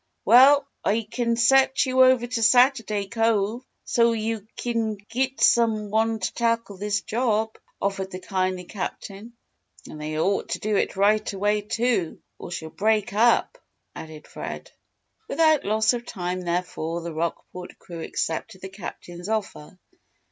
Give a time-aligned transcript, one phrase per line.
[0.25, 6.17] "Well, I kin set you over to Sat'aday Cove so's you kin git some one
[6.17, 9.33] to tackle this job," offered the kindly Captain.
[9.87, 13.59] "And they ought to do it right away, too, or she'll break up,"
[13.95, 14.71] added Fred.
[15.29, 19.77] Without loss of time, therefore, the Rockport crew accepted the Captain's offer.